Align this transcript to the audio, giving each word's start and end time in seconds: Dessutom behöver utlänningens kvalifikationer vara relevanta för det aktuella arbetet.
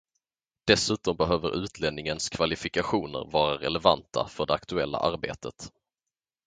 Dessutom 0.67 1.17
behöver 1.17 1.55
utlänningens 1.63 2.29
kvalifikationer 2.29 3.25
vara 3.31 3.57
relevanta 3.57 4.27
för 4.29 4.45
det 4.45 4.53
aktuella 4.53 4.97
arbetet. 4.97 5.71